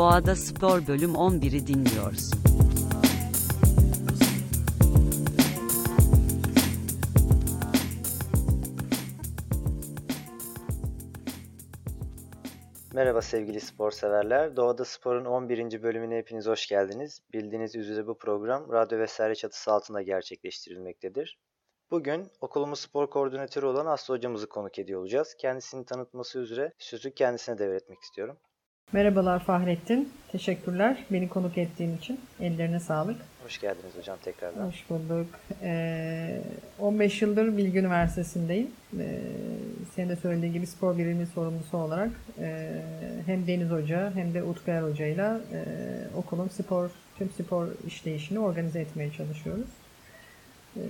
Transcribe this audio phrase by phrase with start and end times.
[0.00, 2.30] Doğada Spor Bölüm 11'i dinliyoruz.
[12.94, 14.56] Merhaba sevgili spor severler.
[14.56, 15.82] Doğada Spor'un 11.
[15.82, 17.20] bölümüne hepiniz hoş geldiniz.
[17.32, 21.38] Bildiğiniz üzere bu program radyo vesaire çatısı altında gerçekleştirilmektedir.
[21.90, 25.34] Bugün okulumuz spor koordinatörü olan Aslı hocamızı konuk ediyor olacağız.
[25.38, 28.36] Kendisini tanıtması üzere sözü kendisine devretmek istiyorum.
[28.92, 30.12] Merhabalar Fahrettin.
[30.32, 32.20] Teşekkürler beni konuk ettiğin için.
[32.40, 33.16] Ellerine sağlık.
[33.44, 34.66] Hoş geldiniz hocam tekrardan.
[34.66, 35.26] Hoş bulduk.
[35.62, 36.40] Ee,
[36.78, 38.70] 15 yıldır Bilgi Üniversitesi'ndeyim.
[38.98, 39.18] Ee,
[39.94, 42.72] senin de söylediğin gibi spor birimi sorumlusu olarak e,
[43.26, 45.30] hem Deniz Hoca hem de Utku Er Hoca ile
[46.16, 49.68] okulun spor, tüm spor işleyişini organize etmeye çalışıyoruz.
[50.76, 50.80] Ee,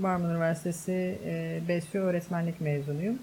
[0.00, 3.18] Marmara Üniversitesi e, BESYO öğretmenlik mezunuyum.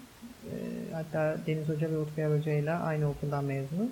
[0.46, 0.50] Ee,
[0.92, 3.90] hatta Deniz Hoca ve Utku Er Hoca ile aynı okuldan mezunuz.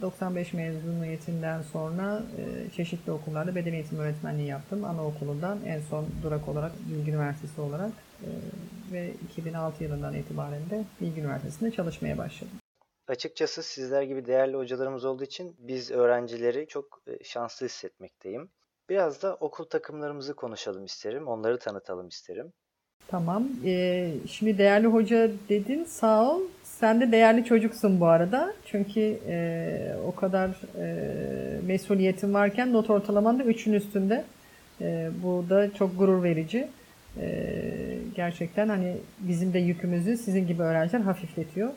[0.00, 4.84] 95 mezuniyetinden sonra e, çeşitli okullarda beden eğitimi öğretmenliği yaptım.
[4.84, 7.92] Anaokulundan en son durak olarak Bilgi Üniversitesi olarak
[8.22, 8.28] e,
[8.92, 12.58] ve 2006 yılından itibaren de Bilgi Üniversitesi'nde çalışmaya başladım.
[13.08, 18.50] Açıkçası sizler gibi değerli hocalarımız olduğu için biz öğrencileri çok e, şanslı hissetmekteyim.
[18.88, 22.52] Biraz da okul takımlarımızı konuşalım isterim, onları tanıtalım isterim.
[23.14, 23.48] Tamam.
[23.64, 26.40] Ee, şimdi değerli hoca dedin sağ ol.
[26.62, 28.54] Sen de değerli çocuksun bu arada.
[28.66, 34.24] Çünkü e, o kadar e, mesuliyetin varken not ortalaman da 3'ün üstünde.
[34.80, 36.68] E, bu da çok gurur verici.
[37.20, 37.54] E,
[38.14, 41.70] gerçekten hani bizim de yükümüzü sizin gibi öğrenciler hafifletiyor.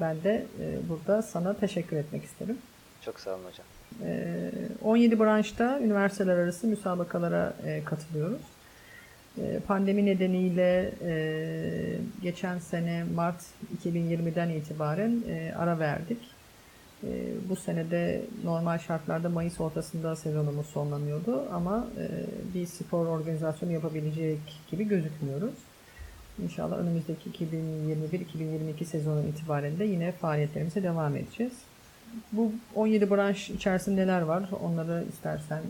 [0.00, 2.58] Ben de e, burada sana teşekkür etmek isterim.
[3.04, 3.66] Çok sağ olun hocam.
[4.10, 4.50] E,
[4.84, 8.40] 17 branşta üniversiteler arası müsabakalara e, katılıyoruz.
[9.66, 10.92] Pandemi nedeniyle
[12.22, 13.44] geçen sene Mart
[13.84, 15.22] 2020'den itibaren
[15.56, 16.18] ara verdik.
[17.48, 21.86] Bu senede normal şartlarda Mayıs ortasında sezonumuz sonlanıyordu ama
[22.54, 24.38] bir spor organizasyonu yapabilecek
[24.70, 25.54] gibi gözükmüyoruz.
[26.42, 31.52] İnşallah önümüzdeki 2021-2022 sezonu itibaren de yine faaliyetlerimize devam edeceğiz.
[32.32, 35.62] Bu 17 branş içerisinde neler var onları istersen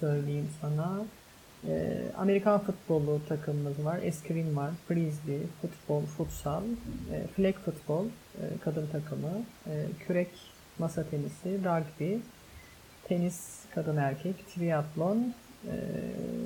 [0.00, 1.00] söyleyeyim sana.
[1.68, 3.98] E, Amerikan futbolu takımımız var.
[4.02, 4.70] Eskrim var.
[4.88, 6.62] Frisbee, futbol, futsal,
[7.12, 10.30] e, flag futbol, e, kadın takımı, e, kürek
[10.78, 12.14] masa tenisi, rugby,
[13.04, 15.34] tenis kadın erkek, triatlon,
[15.66, 15.74] e,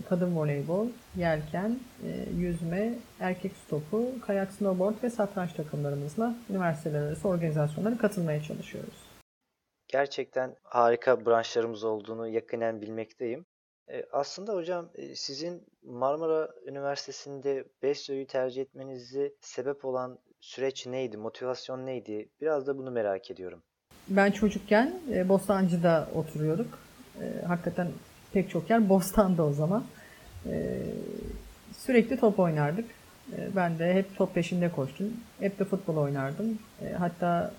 [0.09, 7.99] kadın voleybol, yelken, e, yüzme, erkek stopu, kayak snowboard ve satranç takımlarımızla üniversiteler arası organizasyonlara
[7.99, 9.06] katılmaya çalışıyoruz.
[9.88, 13.47] Gerçekten harika branşlarımız olduğunu yakinen bilmekteyim.
[14.12, 21.16] Aslında hocam sizin Marmara Üniversitesi'nde BESYO'yu tercih etmenizi sebep olan süreç neydi?
[21.16, 22.28] Motivasyon neydi?
[22.41, 23.62] Biraz da bunu merak ediyorum.
[24.08, 24.94] Ben çocukken
[25.28, 26.78] Bostancı'da oturuyorduk.
[27.46, 27.88] Hakikaten
[28.32, 29.84] pek çok yer Bostan'da o zaman.
[31.76, 32.91] Sürekli top oynardık.
[33.56, 35.12] Ben de hep top peşinde koştum.
[35.41, 36.58] Hep de futbol oynardım.
[36.98, 37.54] Hatta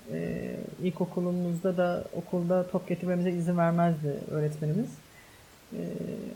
[0.83, 4.89] ilkokulumuzda da okulda top getirmemize izin vermezdi öğretmenimiz.
[5.73, 5.77] Ee,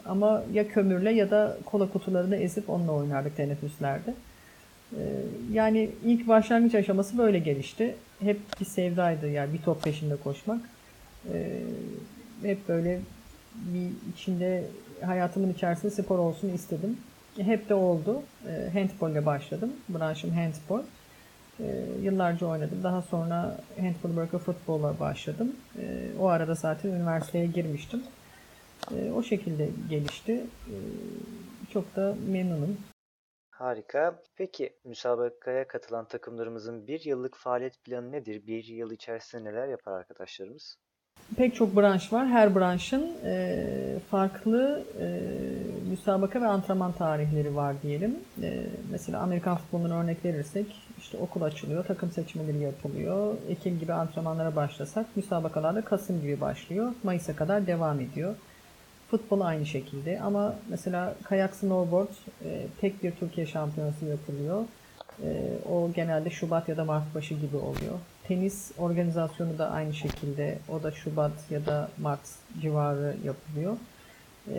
[0.06, 4.14] ama ya kömürle ya da kola kutularını ezip onunla oynardık teneffüslerde.
[4.94, 4.97] Ee,
[5.52, 7.96] yani ilk başlangıç aşaması böyle gelişti.
[8.19, 10.62] Hep bir sevdaydı yani bir top peşinde koşmak.
[11.34, 11.62] Ee,
[12.44, 13.00] hep böyle
[13.56, 14.64] bir içinde
[15.06, 16.98] hayatımın içerisinde spor olsun istedim.
[17.38, 18.22] Hep de oldu.
[18.74, 19.74] Handball ile başladım.
[19.90, 20.84] Branşım handball.
[22.02, 22.84] Yıllarca oynadım.
[22.84, 25.56] Daha sonra handball bırakıp futbola başladım.
[26.19, 28.03] O arada zaten üniversiteye girmiştim.
[28.97, 30.46] E, o şekilde gelişti.
[30.68, 30.75] E,
[31.74, 32.78] çok da memnunum.
[33.52, 34.22] Harika.
[34.35, 38.47] Peki müsabakaya katılan takımlarımızın bir yıllık faaliyet planı nedir?
[38.47, 40.78] Bir yıl içerisinde neler yapar arkadaşlarımız?
[41.38, 42.27] Pek çok branş var.
[42.27, 45.07] Her branşın e, farklı e,
[45.89, 48.19] müsabaka ve antrenman tarihleri var diyelim.
[48.42, 50.66] E, mesela Amerikan futbolundan örnek verirsek
[50.98, 53.36] işte okul açılıyor, takım seçimleri yapılıyor.
[53.50, 56.94] Ekim gibi antrenmanlara başlasak müsabakalarda Kasım gibi başlıyor.
[57.04, 58.36] Mayıs'a kadar devam ediyor.
[59.12, 62.10] Futbol aynı şekilde ama mesela kayak snowboard
[62.46, 64.63] e, tek bir Türkiye şampiyonası yapılıyor.
[65.24, 68.00] E, o genelde Şubat ya da Mart başı gibi oluyor.
[68.24, 70.58] Tenis organizasyonu da aynı şekilde.
[70.69, 72.19] O da Şubat ya da Mart
[72.62, 73.78] civarı yapılıyor.
[74.48, 74.56] E,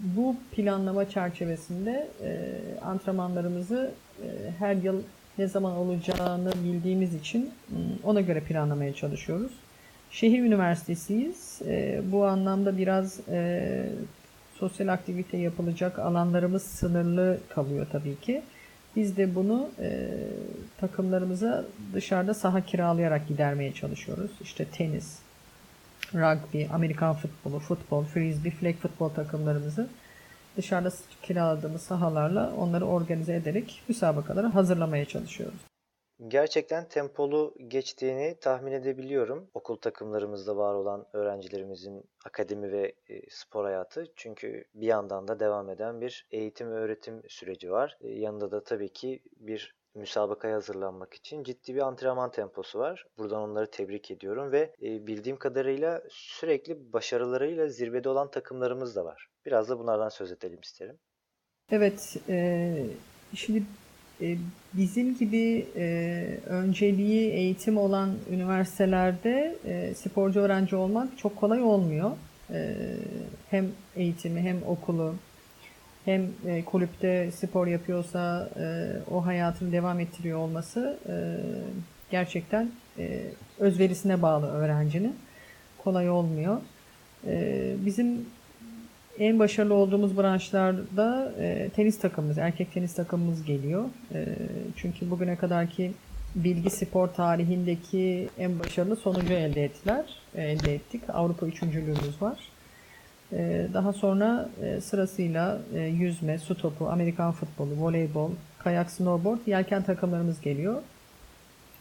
[0.00, 3.90] bu planlama çerçevesinde e, antrenmanlarımızı
[4.22, 4.26] e,
[4.58, 5.02] her yıl
[5.38, 7.50] ne zaman olacağını bildiğimiz için
[8.04, 9.52] ona göre planlamaya çalışıyoruz.
[10.10, 11.62] Şehir üniversitesiyiz.
[11.66, 13.92] E, bu anlamda biraz e,
[14.54, 18.42] sosyal aktivite yapılacak alanlarımız sınırlı kalıyor tabii ki.
[18.96, 20.08] Biz de bunu e,
[20.80, 21.64] takımlarımıza
[21.94, 24.30] dışarıda saha kiralayarak gidermeye çalışıyoruz.
[24.40, 25.18] İşte tenis,
[26.14, 29.88] rugby, Amerikan futbolu, futbol, frisbee, flag futbol takımlarımızı
[30.56, 30.90] dışarıda
[31.22, 35.69] kiraladığımız sahalarla onları organize ederek müsabakalara hazırlamaya çalışıyoruz.
[36.28, 39.50] Gerçekten tempolu geçtiğini tahmin edebiliyorum.
[39.54, 44.12] Okul takımlarımızda var olan öğrencilerimizin akademi ve e, spor hayatı.
[44.16, 47.98] Çünkü bir yandan da devam eden bir eğitim öğretim süreci var.
[48.00, 53.06] E, yanında da tabii ki bir müsabakaya hazırlanmak için ciddi bir antrenman temposu var.
[53.18, 59.28] Buradan onları tebrik ediyorum ve e, bildiğim kadarıyla sürekli başarılarıyla zirvede olan takımlarımız da var.
[59.46, 60.98] Biraz da bunlardan söz edelim isterim.
[61.70, 62.86] Evet, e,
[63.34, 63.62] şimdi
[64.74, 72.10] bizim gibi e, önceliği eğitim olan üniversitelerde e, sporcu öğrenci olmak çok kolay olmuyor.
[72.50, 72.76] E,
[73.50, 75.14] hem eğitimi hem okulu
[76.04, 81.14] hem e, kulüpte spor yapıyorsa e, o hayatını devam ettiriyor olması e,
[82.10, 83.22] gerçekten e,
[83.58, 85.16] özverisine bağlı öğrencinin.
[85.78, 86.60] Kolay olmuyor.
[87.26, 88.26] E, bizim
[89.18, 93.84] en başarılı olduğumuz branşlarda e, tenis takımımız, erkek tenis takımımız geliyor.
[94.14, 94.26] E,
[94.76, 95.92] çünkü bugüne kadarki
[96.34, 100.04] bilgi spor tarihindeki en başarılı sonucu elde ettiler.
[100.34, 101.02] E, elde ettik.
[101.08, 102.38] Avrupa üçüncülüğümüz var.
[103.32, 109.82] E, daha sonra e, sırasıyla e, yüzme, su topu, Amerikan futbolu, voleybol, kayak, snowboard, yelken
[109.82, 110.82] takımlarımız geliyor.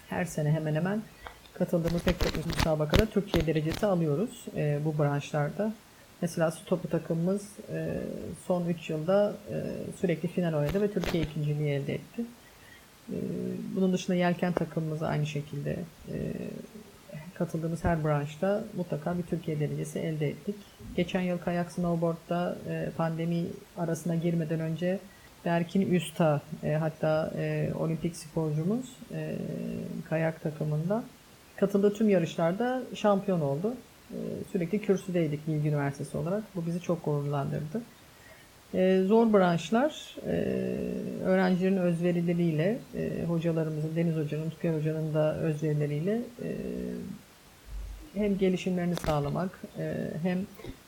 [0.09, 1.01] Her sene hemen hemen
[1.53, 5.73] katıldığımız pek çok müsabakada Türkiye derecesi alıyoruz e, bu branşlarda.
[6.21, 7.41] Mesela su topu takımımız
[7.73, 8.01] e,
[8.47, 9.55] son 3 yılda e,
[9.99, 12.25] sürekli final oynadı ve Türkiye ikinciliği elde etti.
[13.09, 13.15] E,
[13.75, 15.79] bunun dışında yelken takımımız aynı şekilde
[17.33, 20.55] katıldığımız her branşta mutlaka bir Türkiye derecesi elde ettik.
[20.95, 22.57] Geçen yıl kayak snowboard'da
[22.97, 23.45] pandemi
[23.77, 24.99] arasına girmeden önce
[25.45, 26.41] Berkin Üsta
[26.79, 27.31] hatta
[27.79, 28.85] olimpik sporcumuz
[30.09, 31.03] kayak takımında
[31.55, 33.73] katıldığı tüm yarışlarda şampiyon oldu.
[34.11, 34.17] E,
[34.51, 36.43] sürekli kürsüdeydik Bilgi Üniversitesi olarak.
[36.55, 37.81] Bu bizi çok gururlandırdı.
[38.73, 40.31] E, zor branşlar e,
[41.23, 42.79] öğrencilerin özverileriyle,
[43.27, 46.21] hocalarımızın, Deniz Hoca'nın, Tükay Hoca'nın da özverileriyle
[48.13, 49.59] hem gelişimlerini sağlamak,
[50.23, 50.39] hem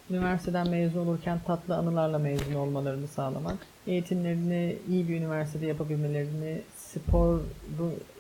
[0.10, 3.58] üniversiteden mezun olurken tatlı anılarla mezun olmalarını sağlamak,
[3.88, 7.44] eğitimlerini iyi bir üniversitede yapabilmelerini sporu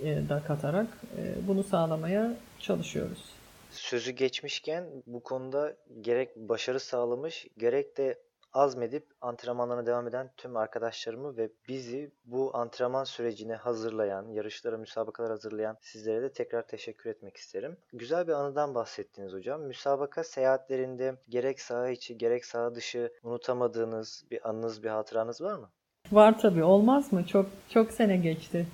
[0.03, 0.87] e, da katarak
[1.17, 3.40] e, bunu sağlamaya çalışıyoruz.
[3.71, 8.19] Sözü geçmişken bu konuda gerek başarı sağlamış gerek de
[8.53, 15.77] azmedip antrenmanlarına devam eden tüm arkadaşlarımı ve bizi bu antrenman sürecine hazırlayan, yarışlara, müsabakalar hazırlayan
[15.81, 17.77] sizlere de tekrar teşekkür etmek isterim.
[17.93, 19.61] Güzel bir anıdan bahsettiniz hocam.
[19.61, 25.69] Müsabaka seyahatlerinde gerek saha içi gerek saha dışı unutamadığınız bir anınız, bir hatıranız var mı?
[26.11, 26.63] Var tabii.
[26.63, 27.25] Olmaz mı?
[27.27, 28.65] Çok çok sene geçti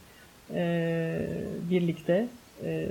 [0.54, 1.28] ee,
[1.70, 2.28] birlikte.
[2.64, 2.88] Ee,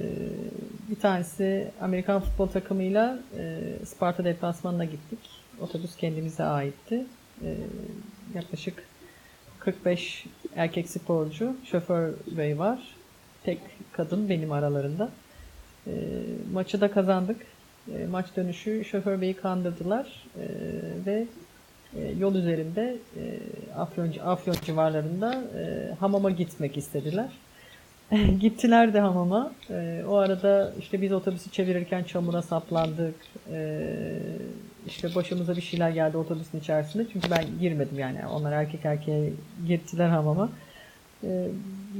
[0.90, 5.18] bir tanesi Amerikan futbol takımıyla e, Sparta deplasmanına gittik.
[5.60, 7.06] Otobüs kendimize aitti.
[7.44, 7.56] Ee,
[8.34, 8.82] yaklaşık
[9.58, 10.26] 45
[10.56, 12.78] erkek sporcu, şoför bey var.
[13.44, 13.58] Tek
[13.92, 15.10] kadın benim aralarında.
[15.86, 15.92] Ee,
[16.52, 17.36] maçı da kazandık.
[18.10, 20.26] Maç dönüşü şoför beyi kandırdılar
[21.06, 21.26] ve
[21.94, 23.38] e, yol üzerinde e,
[23.76, 27.28] Afyon, Afyon civarlarında e, hamama gitmek istediler.
[28.40, 29.52] Gittiler de hamama.
[29.70, 33.14] E, o arada işte biz otobüsü çevirirken çamura saplandık.
[33.52, 33.88] E,
[34.86, 37.06] işte başımıza bir şeyler geldi otobüsün içerisinde.
[37.12, 38.26] Çünkü ben girmedim yani.
[38.26, 39.32] Onlar erkek erkeğe
[39.66, 40.48] gittiler hamama.
[41.24, 41.48] E,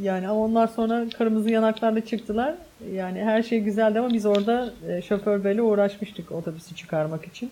[0.02, 2.54] yani ama onlar sonra kırmızı yanaklarla çıktılar.
[2.92, 7.50] Yani her şey güzeldi ama biz orada e, şoför beyle uğraşmıştık otobüsü çıkarmak için.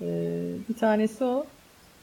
[0.00, 0.06] E,
[0.68, 1.46] bir tanesi o.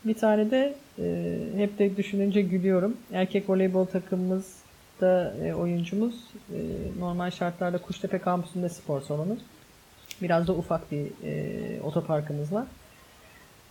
[0.05, 2.97] Bir tane de e, hep de düşününce gülüyorum.
[3.13, 4.60] Erkek voleybol takımımız
[5.01, 6.15] da e, oyuncumuz
[6.53, 6.59] e,
[6.99, 9.37] normal şartlarda Kuştepe kampüsünde spor salonu.
[10.21, 12.65] Biraz da ufak bir e, otoparkımız var.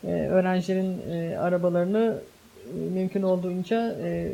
[0.04, 2.20] E, öğrencilerin e, arabalarını
[2.66, 4.32] e, mümkün olduğunca e,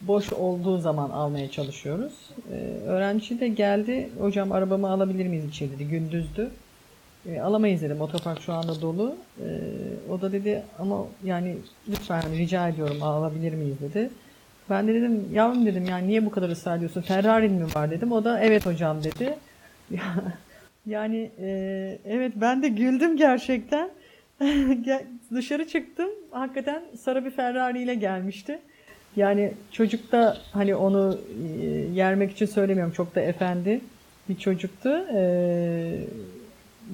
[0.00, 2.12] boş olduğu zaman almaya çalışıyoruz.
[2.52, 2.56] E,
[2.86, 6.50] öğrenci de geldi, hocam arabamı alabilir miyiz içeri dedi, gündüzdü.
[7.26, 9.16] E, alamayız dedim, otopark şu anda dolu.
[9.40, 9.48] E,
[10.10, 11.56] o da dedi ama yani
[11.88, 14.10] lütfen rica ediyorum alabilir miyiz dedi.
[14.70, 17.00] Ben de dedim yavrum dedim yani niye bu kadar ısrar ediyorsun?
[17.00, 18.12] Ferrari'n mi var dedim.
[18.12, 19.34] O da evet hocam dedi.
[20.86, 23.90] yani e, evet ben de güldüm gerçekten.
[25.34, 26.10] Dışarı çıktım.
[26.30, 28.58] Hakikaten sarı bir Ferrari ile gelmişti.
[29.16, 31.18] Yani çocuk da hani onu
[31.62, 32.92] e, yermek için söylemiyorum.
[32.92, 33.80] Çok da efendi
[34.28, 34.90] bir çocuktu.
[35.14, 35.98] E,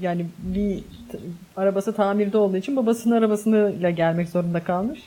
[0.01, 0.85] yani bir
[1.57, 5.01] arabası tamirde olduğu için babasının arabasıyla gelmek zorunda kalmış.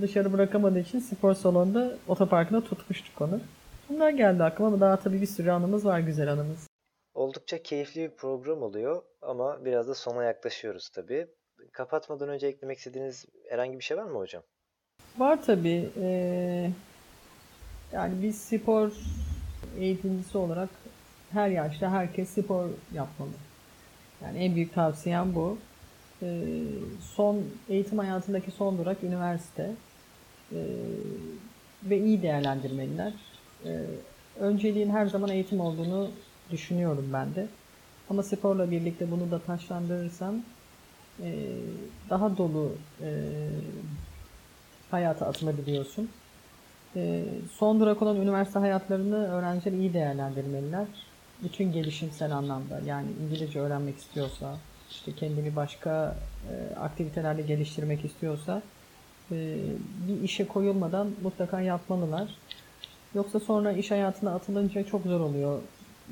[0.00, 3.40] Dışarı bırakamadığı için spor salonunda otoparkına tutmuştuk onu.
[3.88, 6.66] Bunlar geldi aklıma ama daha tabii bir sürü anımız var güzel anımız.
[7.14, 11.26] Oldukça keyifli bir program oluyor ama biraz da sona yaklaşıyoruz tabii.
[11.72, 14.42] Kapatmadan önce eklemek istediğiniz herhangi bir şey var mı hocam?
[15.18, 15.90] Var tabii.
[16.00, 16.70] Ee,
[17.92, 18.92] yani bir spor
[19.78, 20.68] eğitimcisi olarak
[21.30, 23.30] her yaşta herkes spor yapmalı.
[24.24, 25.58] Yani en büyük tavsiyem bu.
[26.22, 26.62] Ee,
[27.14, 29.70] son eğitim hayatındaki son durak üniversite
[30.52, 30.56] Ee,
[31.84, 33.12] ve iyi değerlendirmeliler.
[33.64, 33.80] Ee,
[34.40, 36.10] önceliğin her zaman eğitim olduğunu
[36.50, 37.46] düşünüyorum ben de.
[38.10, 40.34] Ama sporla birlikte bunu da taşlandırırsam
[41.22, 41.46] e,
[42.10, 43.08] daha dolu e,
[44.90, 46.08] hayata atılabiliyorsun.
[47.52, 50.86] Son durak olan üniversite hayatlarını öğrenciler iyi değerlendirmeliler.
[51.42, 54.56] Bütün gelişimsel anlamda yani İngilizce öğrenmek istiyorsa,
[54.90, 56.16] işte kendini başka
[56.50, 58.62] e, aktivitelerle geliştirmek istiyorsa
[59.32, 59.56] e,
[60.08, 62.28] bir işe koyulmadan mutlaka yapmalılar.
[63.14, 65.60] Yoksa sonra iş hayatına atılınca çok zor oluyor